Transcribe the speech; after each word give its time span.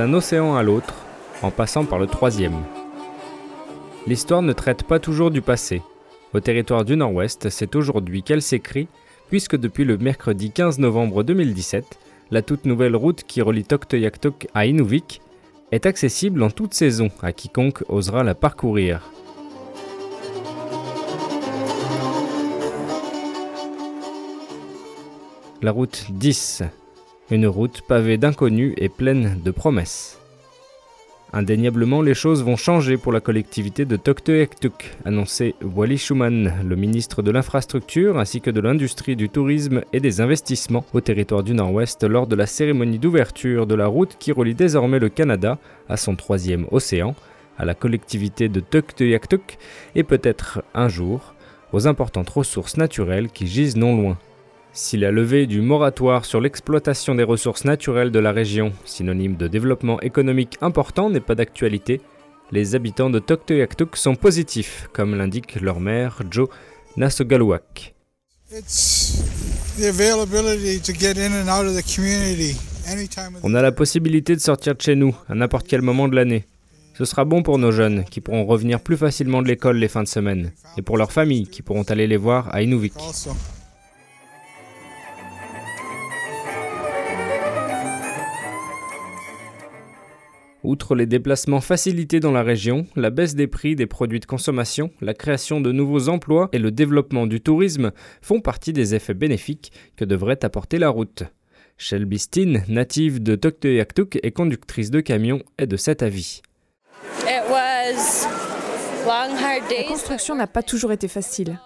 d'un 0.00 0.14
océan 0.14 0.56
à 0.56 0.62
l'autre, 0.62 0.94
en 1.42 1.50
passant 1.50 1.84
par 1.84 1.98
le 1.98 2.06
troisième. 2.06 2.56
L'histoire 4.06 4.40
ne 4.40 4.54
traite 4.54 4.84
pas 4.84 4.98
toujours 4.98 5.30
du 5.30 5.42
passé. 5.42 5.82
Au 6.32 6.40
territoire 6.40 6.86
du 6.86 6.96
Nord-Ouest, 6.96 7.50
c'est 7.50 7.76
aujourd'hui 7.76 8.22
qu'elle 8.22 8.40
s'écrit, 8.40 8.88
puisque 9.28 9.56
depuis 9.56 9.84
le 9.84 9.98
mercredi 9.98 10.52
15 10.52 10.78
novembre 10.78 11.22
2017, 11.22 11.98
la 12.30 12.40
toute 12.40 12.64
nouvelle 12.64 12.96
route 12.96 13.24
qui 13.24 13.42
relie 13.42 13.64
Toktoyaktok 13.64 14.48
à 14.54 14.64
Inuvik 14.64 15.20
est 15.70 15.84
accessible 15.84 16.42
en 16.42 16.48
toute 16.48 16.72
saison 16.72 17.10
à 17.20 17.34
quiconque 17.34 17.84
osera 17.90 18.24
la 18.24 18.34
parcourir. 18.34 19.02
La 25.60 25.72
route 25.72 26.06
10, 26.08 26.62
une 27.30 27.46
route 27.46 27.82
pavée 27.82 28.18
d'inconnus 28.18 28.74
et 28.76 28.88
pleine 28.88 29.38
de 29.44 29.50
promesses. 29.50 30.20
Indéniablement, 31.32 32.02
les 32.02 32.14
choses 32.14 32.42
vont 32.42 32.56
changer 32.56 32.96
pour 32.96 33.12
la 33.12 33.20
collectivité 33.20 33.84
de 33.84 33.94
Toktoektuk, 33.94 34.96
annonçait 35.04 35.54
Wally 35.62 35.96
Schumann, 35.96 36.52
le 36.64 36.74
ministre 36.74 37.22
de 37.22 37.30
l'Infrastructure 37.30 38.18
ainsi 38.18 38.40
que 38.40 38.50
de 38.50 38.60
l'Industrie, 38.60 39.14
du 39.14 39.28
Tourisme 39.28 39.82
et 39.92 40.00
des 40.00 40.20
Investissements 40.20 40.84
au 40.92 41.00
territoire 41.00 41.44
du 41.44 41.54
Nord-Ouest 41.54 42.02
lors 42.02 42.26
de 42.26 42.34
la 42.34 42.46
cérémonie 42.46 42.98
d'ouverture 42.98 43.68
de 43.68 43.76
la 43.76 43.86
route 43.86 44.16
qui 44.18 44.32
relie 44.32 44.56
désormais 44.56 44.98
le 44.98 45.08
Canada 45.08 45.58
à 45.88 45.96
son 45.96 46.16
troisième 46.16 46.66
océan, 46.72 47.14
à 47.58 47.64
la 47.64 47.74
collectivité 47.74 48.48
de 48.48 48.58
Tuktoyaktuk 48.58 49.56
et 49.94 50.02
peut-être 50.02 50.64
un 50.74 50.88
jour 50.88 51.34
aux 51.72 51.86
importantes 51.86 52.30
ressources 52.30 52.76
naturelles 52.76 53.28
qui 53.28 53.46
gisent 53.46 53.76
non 53.76 53.96
loin. 53.96 54.18
Si 54.72 54.96
la 54.96 55.10
levée 55.10 55.46
du 55.46 55.60
moratoire 55.60 56.24
sur 56.24 56.40
l'exploitation 56.40 57.16
des 57.16 57.24
ressources 57.24 57.64
naturelles 57.64 58.12
de 58.12 58.20
la 58.20 58.30
région, 58.30 58.72
synonyme 58.84 59.36
de 59.36 59.48
développement 59.48 60.00
économique 60.00 60.58
important, 60.60 61.10
n'est 61.10 61.20
pas 61.20 61.34
d'actualité, 61.34 62.00
les 62.52 62.76
habitants 62.76 63.10
de 63.10 63.18
Toktoyaktuk 63.18 63.96
sont 63.96 64.14
positifs, 64.14 64.88
comme 64.92 65.16
l'indique 65.16 65.60
leur 65.60 65.80
maire 65.80 66.22
Joe 66.30 66.48
Nasogaluak. 66.96 67.94
On 73.42 73.54
a 73.54 73.62
la 73.62 73.72
possibilité 73.72 74.34
de 74.34 74.40
sortir 74.40 74.74
de 74.76 74.80
chez 74.80 74.94
nous 74.94 75.14
à 75.28 75.34
n'importe 75.34 75.66
quel 75.66 75.82
moment 75.82 76.06
de 76.06 76.14
l'année. 76.14 76.44
Ce 76.96 77.04
sera 77.04 77.24
bon 77.24 77.42
pour 77.42 77.58
nos 77.58 77.72
jeunes 77.72 78.04
qui 78.04 78.20
pourront 78.20 78.44
revenir 78.44 78.80
plus 78.80 78.96
facilement 78.96 79.42
de 79.42 79.48
l'école 79.48 79.78
les 79.78 79.88
fins 79.88 80.02
de 80.02 80.08
semaine, 80.08 80.52
et 80.76 80.82
pour 80.82 80.96
leurs 80.96 81.12
familles 81.12 81.48
qui 81.48 81.62
pourront 81.62 81.84
aller 81.84 82.06
les 82.06 82.16
voir 82.16 82.54
à 82.54 82.62
Inuvik. 82.62 82.94
Outre 90.62 90.94
les 90.94 91.06
déplacements 91.06 91.62
facilités 91.62 92.20
dans 92.20 92.32
la 92.32 92.42
région, 92.42 92.86
la 92.94 93.08
baisse 93.08 93.34
des 93.34 93.46
prix 93.46 93.76
des 93.76 93.86
produits 93.86 94.20
de 94.20 94.26
consommation, 94.26 94.90
la 95.00 95.14
création 95.14 95.60
de 95.60 95.72
nouveaux 95.72 96.10
emplois 96.10 96.50
et 96.52 96.58
le 96.58 96.70
développement 96.70 97.26
du 97.26 97.40
tourisme 97.40 97.92
font 98.20 98.40
partie 98.40 98.74
des 98.74 98.94
effets 98.94 99.14
bénéfiques 99.14 99.72
que 99.96 100.04
devrait 100.04 100.44
apporter 100.44 100.78
la 100.78 100.90
route. 100.90 101.22
Shelby 101.78 102.18
Steen, 102.18 102.62
native 102.68 103.22
de 103.22 103.36
Toktoyaktuk 103.36 104.18
et 104.22 104.32
conductrice 104.32 104.90
de 104.90 105.00
camion, 105.00 105.42
est 105.56 105.66
de 105.66 105.78
cet 105.78 106.02
avis. 106.02 106.42
La 109.06 109.84
construction 109.88 110.34
n'a 110.34 110.46
pas 110.46 110.62
toujours 110.62 110.92
été 110.92 111.08
facile. 111.08 111.58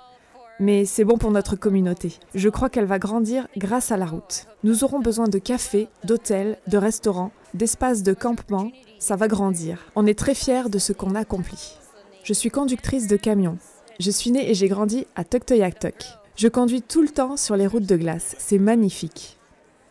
Mais 0.61 0.85
c'est 0.85 1.03
bon 1.05 1.19
pour 1.19 1.33
notre 1.33 1.57
communauté. 1.57 2.13
Je 2.35 2.49
crois 2.49 2.71
qu'elle 2.71 2.85
va 2.85 3.01
grandir 3.01 3.49
grâce 3.57 3.91
à 3.91 3.97
la 3.97 4.07
route. 4.07 4.47
Nous 4.63 4.85
aurons 4.85 5.01
besoin 5.01 5.27
de 5.27 5.39
cafés, 5.39 5.89
d'hôtels, 6.05 6.59
de 6.69 6.79
restaurants, 6.79 7.33
d'espaces 7.55 8.03
de 8.03 8.13
campement. 8.13 8.71
Ça 8.99 9.17
va 9.17 9.29
grandir. 9.29 9.79
On 9.97 10.07
est 10.07 10.19
très 10.19 10.35
fiers 10.35 10.69
de 10.69 10.79
ce 10.79 10.93
qu'on 10.93 11.15
accomplit. 11.15 11.77
Je 12.23 12.33
suis 12.33 12.51
conductrice 12.51 13.07
de 13.07 13.17
camion. 13.17 13.59
Je 14.01 14.11
suis 14.11 14.31
née 14.31 14.51
et 14.51 14.55
j'ai 14.55 14.69
grandi 14.69 15.07
à 15.15 15.25
Tuktoyaktuk. 15.25 15.95
Je 16.37 16.49
conduis 16.49 16.83
tout 16.83 17.03
le 17.03 17.09
temps 17.09 17.37
sur 17.37 17.57
les 17.57 17.67
routes 17.67 17.87
de 17.87 17.97
glace. 17.97 18.35
C'est 18.39 18.59
magnifique. 18.59 19.39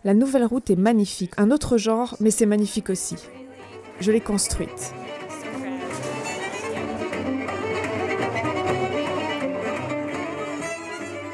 La 0.04 0.14
nouvelle 0.14 0.46
route 0.46 0.70
est 0.70 0.76
magnifique. 0.76 1.32
Un 1.38 1.52
autre 1.52 1.78
genre, 1.78 2.18
mais 2.20 2.32
c'est 2.32 2.46
magnifique 2.46 2.90
aussi. 2.90 3.16
Je 4.00 4.12
l'ai 4.12 4.20
construite. 4.20 4.94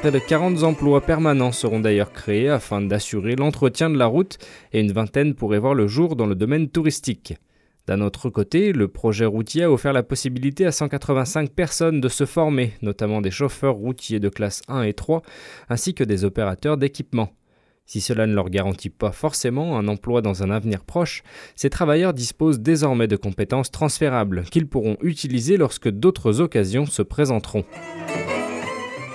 Près 0.00 0.10
de 0.10 0.18
40 0.18 0.62
emplois 0.62 1.02
permanents 1.02 1.52
seront 1.52 1.78
d'ailleurs 1.78 2.10
créés 2.10 2.48
afin 2.48 2.80
d'assurer 2.80 3.36
l'entretien 3.36 3.90
de 3.90 3.98
la 3.98 4.06
route 4.06 4.38
et 4.72 4.80
une 4.80 4.92
vingtaine 4.92 5.34
pourraient 5.34 5.58
voir 5.58 5.74
le 5.74 5.88
jour 5.88 6.16
dans 6.16 6.24
le 6.24 6.34
domaine 6.34 6.70
touristique. 6.70 7.34
D'un 7.86 8.00
autre 8.00 8.30
côté, 8.30 8.72
le 8.72 8.88
projet 8.88 9.26
routier 9.26 9.64
a 9.64 9.70
offert 9.70 9.92
la 9.92 10.02
possibilité 10.02 10.64
à 10.64 10.72
185 10.72 11.50
personnes 11.50 12.00
de 12.00 12.08
se 12.08 12.24
former, 12.24 12.72
notamment 12.80 13.20
des 13.20 13.30
chauffeurs 13.30 13.74
routiers 13.74 14.20
de 14.20 14.30
classe 14.30 14.62
1 14.68 14.84
et 14.84 14.94
3, 14.94 15.20
ainsi 15.68 15.92
que 15.92 16.04
des 16.04 16.24
opérateurs 16.24 16.78
d'équipement. 16.78 17.34
Si 17.84 18.00
cela 18.00 18.26
ne 18.26 18.34
leur 18.34 18.48
garantit 18.48 18.88
pas 18.88 19.12
forcément 19.12 19.76
un 19.76 19.86
emploi 19.86 20.22
dans 20.22 20.42
un 20.42 20.50
avenir 20.50 20.82
proche, 20.82 21.22
ces 21.56 21.68
travailleurs 21.68 22.14
disposent 22.14 22.60
désormais 22.60 23.08
de 23.08 23.16
compétences 23.16 23.70
transférables 23.70 24.44
qu'ils 24.44 24.68
pourront 24.68 24.96
utiliser 25.02 25.58
lorsque 25.58 25.90
d'autres 25.90 26.40
occasions 26.40 26.86
se 26.86 27.02
présenteront. 27.02 27.66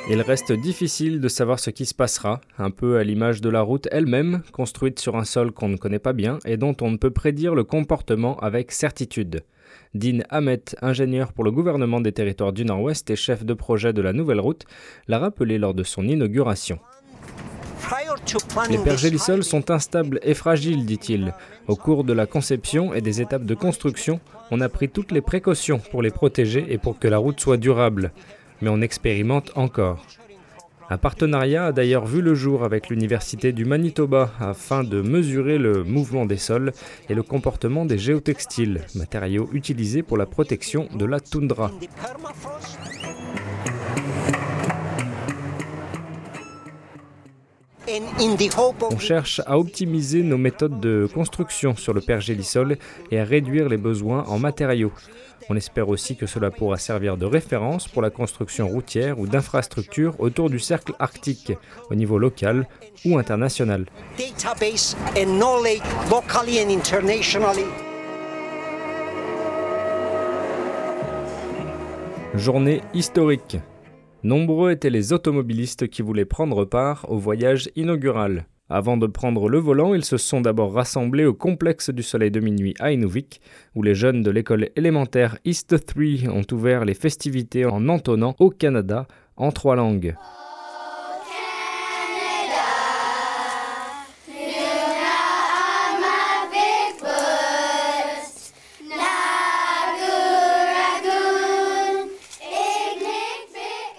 Il 0.08 0.22
reste 0.22 0.52
difficile 0.52 1.20
de 1.20 1.28
savoir 1.28 1.60
ce 1.60 1.72
qui 1.72 1.88
se 1.88 1.96
passera, 1.96 2.40
un 2.60 2.70
peu 2.70 2.98
à 2.98 3.04
l'image 3.04 3.42
de 3.42 3.50
la 3.50 3.62
route 3.62 3.88
elle-même, 3.92 4.44
construite 4.52 5.00
sur 5.00 5.16
un 5.16 5.26
sol 5.26 5.52
qu'on 5.52 5.68
ne 5.68 5.78
connaît 5.78 5.98
pas 5.98 6.14
bien 6.14 6.38
et 6.46 6.58
dont 6.58 6.78
on 6.82 6.92
ne 6.92 6.98
peut 6.98 7.10
prédire 7.10 7.56
le 7.56 7.64
comportement 7.64 8.38
avec 8.38 8.72
certitude. 8.72 9.44
Dean 9.96 10.20
Hamet, 10.30 10.62
ingénieur 10.84 11.34
pour 11.34 11.44
le 11.44 11.50
gouvernement 11.50 12.02
des 12.02 12.12
territoires 12.12 12.54
du 12.54 12.66
Nord-Ouest 12.66 13.10
et 13.10 13.16
chef 13.16 13.44
de 13.44 13.56
projet 13.56 13.94
de 13.94 14.02
la 14.04 14.14
nouvelle 14.14 14.40
route, 14.40 14.66
l'a 15.08 15.18
rappelé 15.18 15.58
lors 15.58 15.74
de 15.74 15.82
son 15.82 16.08
inauguration. 16.08 16.78
Les 18.70 18.78
pergélisols 18.78 19.44
sont 19.44 19.72
instables 19.72 20.20
et 20.22 20.36
fragiles, 20.36 20.86
dit-il. 20.86 21.34
Au 21.68 21.76
cours 21.76 22.04
de 22.04 22.14
la 22.14 22.28
conception 22.28 22.94
et 22.94 23.02
des 23.02 23.22
étapes 23.22 23.46
de 23.46 23.56
construction, 23.56 24.20
on 24.52 24.62
a 24.62 24.70
pris 24.70 24.90
toutes 24.90 25.12
les 25.12 25.22
précautions 25.22 25.80
pour 25.80 26.04
les 26.04 26.12
protéger 26.12 26.64
et 26.70 26.78
pour 26.78 27.00
que 27.00 27.08
la 27.08 27.18
route 27.18 27.40
soit 27.40 27.58
durable 27.58 28.12
mais 28.66 28.72
on 28.72 28.82
expérimente 28.82 29.52
encore. 29.54 30.04
Un 30.90 30.98
partenariat 30.98 31.68
a 31.68 31.72
d'ailleurs 31.72 32.08
vu 32.08 32.24
le 32.24 32.34
jour 32.34 32.64
avec 32.64 32.90
l'Université 32.90 33.54
du 33.54 33.64
Manitoba 33.64 34.32
afin 34.40 34.84
de 34.84 35.04
mesurer 35.04 35.60
le 35.60 35.84
mouvement 35.84 36.26
des 36.26 36.38
sols 36.38 36.74
et 37.08 37.14
le 37.14 37.22
comportement 37.22 37.86
des 37.86 38.00
géotextiles, 38.00 38.82
matériaux 38.96 39.48
utilisés 39.54 40.02
pour 40.02 40.18
la 40.18 40.26
protection 40.26 40.90
de 40.96 41.06
la 41.06 41.20
toundra. 41.20 41.72
On 48.92 48.98
cherche 48.98 49.42
à 49.46 49.60
optimiser 49.60 50.24
nos 50.24 50.38
méthodes 50.38 50.80
de 50.80 51.08
construction 51.14 51.76
sur 51.76 51.94
le 51.94 52.02
pergélisol 52.02 52.78
et 53.12 53.20
à 53.20 53.24
réduire 53.24 53.70
les 53.70 53.78
besoins 53.78 54.24
en 54.28 54.40
matériaux. 54.40 54.92
On 55.50 55.56
espère 55.56 55.90
aussi 55.90 56.16
que 56.16 56.26
cela 56.26 56.50
pourra 56.50 56.78
servir 56.78 57.18
de 57.18 57.26
référence 57.26 57.88
pour 57.88 58.02
la 58.02 58.10
construction 58.10 58.68
routière 58.68 59.20
ou 59.20 59.28
d'infrastructures 59.28 60.16
autour 60.20 60.50
du 60.50 60.58
cercle 60.58 60.94
arctique, 60.98 61.54
au 61.92 61.96
niveau 61.96 62.18
local 62.18 62.68
ou 63.06 63.18
international. 63.18 63.86
Journée 72.34 72.82
historique. 72.94 73.58
Nombreux 74.24 74.72
étaient 74.72 74.90
les 74.90 75.14
automobilistes 75.14 75.88
qui 75.88 76.02
voulaient 76.02 76.26
prendre 76.26 76.66
part 76.66 77.06
au 77.10 77.18
voyage 77.18 77.70
inaugural. 77.76 78.46
Avant 78.70 78.98
de 78.98 79.06
prendre 79.06 79.48
le 79.48 79.60
volant, 79.60 79.94
ils 79.94 80.04
se 80.04 80.18
sont 80.18 80.42
d'abord 80.42 80.74
rassemblés 80.74 81.26
au 81.26 81.36
complexe 81.36 81.92
du 81.92 82.02
Soleil 82.02 82.32
de 82.32 82.40
minuit 82.40 82.74
à 82.80 82.92
Inuvik, 82.92 83.40
où 83.76 83.84
les 83.84 83.94
jeunes 83.94 84.24
de 84.24 84.32
l'école 84.32 84.70
élémentaire 84.76 85.38
East 85.46 85.86
3 85.86 86.32
ont 86.34 86.46
ouvert 86.52 86.84
les 86.84 86.96
festivités 86.96 87.66
en 87.66 87.88
entonnant 87.88 88.36
au 88.40 88.50
Canada 88.50 89.08
en 89.38 89.52
trois 89.52 89.76
langues. 89.76 90.16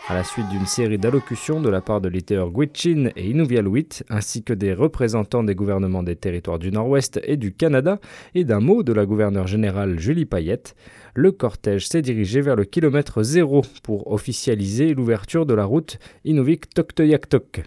À 0.08 0.14
la 0.14 0.22
suite 0.22 0.48
d'une 0.50 0.66
série 0.66 0.98
d'allocutions 0.98 1.60
de 1.60 1.68
la 1.68 1.80
part 1.80 2.00
de 2.00 2.08
leaders 2.08 2.50
Gwich'in 2.50 3.10
et 3.16 3.28
Inuvialuit, 3.28 3.88
ainsi 4.08 4.44
que 4.44 4.52
des 4.52 4.72
représentants 4.72 5.42
des 5.42 5.56
gouvernements 5.56 6.04
des 6.04 6.14
territoires 6.14 6.60
du 6.60 6.70
Nord-Ouest 6.70 7.20
et 7.24 7.36
du 7.36 7.52
Canada, 7.52 7.98
et 8.36 8.44
d'un 8.44 8.60
mot 8.60 8.84
de 8.84 8.92
la 8.92 9.04
gouverneure 9.04 9.48
générale 9.48 9.98
Julie 9.98 10.24
Payette, 10.24 10.76
le 11.14 11.32
cortège 11.32 11.88
s'est 11.88 12.02
dirigé 12.02 12.40
vers 12.40 12.54
le 12.54 12.64
kilomètre 12.64 13.24
zéro 13.24 13.62
pour 13.82 14.12
officialiser 14.12 14.94
l'ouverture 14.94 15.44
de 15.44 15.54
la 15.54 15.64
route 15.64 15.98
Inuvik-Toktoyaktok. 16.24 17.64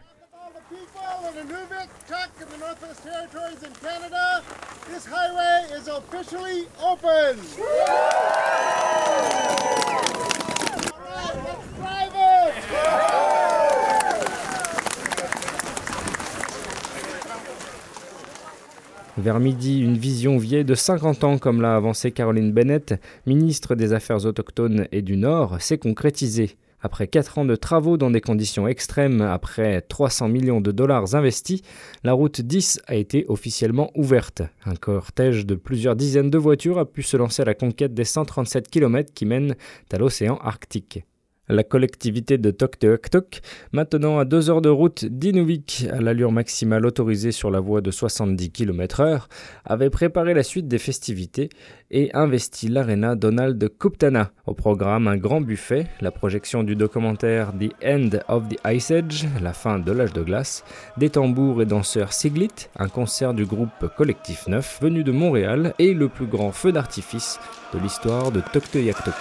Vers 19.20 19.42
midi, 19.42 19.82
une 19.82 19.98
vision 19.98 20.38
vieille 20.38 20.64
de 20.64 20.76
50 20.76 21.26
ans, 21.26 21.38
comme 21.38 21.62
l'a 21.62 21.76
avancé 21.76 22.14
Caroline 22.14 22.54
Bennett, 22.54 22.96
ministre 23.26 23.76
des 23.76 23.92
Affaires 23.92 24.26
autochtones 24.26 24.88
et 24.94 25.02
du 25.02 25.18
Nord, 25.18 25.62
s'est 25.62 25.78
concrétisée. 25.78 26.56
Après 26.80 27.08
4 27.08 27.40
ans 27.40 27.44
de 27.46 27.58
travaux 27.58 27.98
dans 27.98 28.12
des 28.12 28.22
conditions 28.22 28.66
extrêmes, 28.66 29.20
après 29.20 29.82
300 29.82 30.30
millions 30.30 30.62
de 30.62 30.72
dollars 30.72 31.16
investis, 31.16 31.62
la 32.06 32.14
route 32.14 32.40
10 32.40 32.80
a 32.88 32.96
été 32.96 33.26
officiellement 33.28 33.92
ouverte. 33.94 34.42
Un 34.66 34.76
cortège 34.76 35.46
de 35.46 35.56
plusieurs 35.56 35.98
dizaines 35.98 36.30
de 36.30 36.38
voitures 36.38 36.80
a 36.80 36.86
pu 36.86 37.04
se 37.04 37.18
lancer 37.18 37.42
à 37.42 37.46
la 37.46 37.56
conquête 37.56 37.94
des 37.94 38.06
137 38.06 38.70
km 38.70 39.14
qui 39.14 39.26
mènent 39.26 39.56
à 39.92 39.98
l'océan 39.98 40.38
Arctique. 40.38 41.04
La 41.52 41.64
collectivité 41.64 42.38
de 42.38 42.52
Tokteoktok, 42.52 43.42
maintenant 43.72 44.20
à 44.20 44.26
deux 44.26 44.52
heures 44.52 44.62
de 44.62 44.70
route 44.70 45.06
d'Inuvik, 45.06 45.88
à 45.92 46.00
l'allure 46.00 46.32
maximale 46.32 46.86
autorisée 46.86 47.32
sur 47.32 47.50
la 47.50 47.60
voie 47.60 47.82
de 47.82 47.90
70 47.90 48.52
km/h, 48.52 49.24
avait 49.66 49.90
préparé 49.90 50.36
la 50.36 50.44
suite 50.44 50.68
des 50.68 50.78
festivités 50.78 51.50
et 51.90 52.12
investi 52.14 52.68
l'aréna 52.68 53.16
Donald 53.16 53.68
Kuptana. 53.80 54.30
Au 54.46 54.54
programme, 54.54 55.08
un 55.08 55.18
grand 55.18 55.42
buffet, 55.42 55.88
la 56.02 56.12
projection 56.12 56.64
du 56.64 56.76
documentaire 56.76 57.52
The 57.60 57.74
End 57.84 58.10
of 58.28 58.48
the 58.48 58.60
Ice 58.68 58.92
Age, 58.92 59.26
la 59.42 59.54
fin 59.54 59.80
de 59.80 59.92
l'âge 59.92 60.14
de 60.14 60.22
glace, 60.22 60.64
des 60.98 61.10
tambours 61.10 61.64
et 61.64 61.66
danseurs 61.66 62.14
Siglit, 62.14 62.70
un 62.78 62.90
concert 62.90 63.34
du 63.34 63.48
groupe 63.48 63.88
Collectif 63.98 64.48
9 64.48 64.80
venu 64.84 65.04
de 65.04 65.12
Montréal 65.12 65.74
et 65.80 65.96
le 65.96 66.10
plus 66.10 66.28
grand 66.28 66.52
feu 66.52 66.72
d'artifice 66.72 67.40
de 67.74 67.80
l'histoire 67.80 68.32
de 68.32 68.42
Tokteoktok. 68.54 69.16